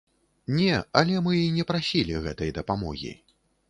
[0.59, 3.19] Не, але мы і не прасілі гэтай дапамогі.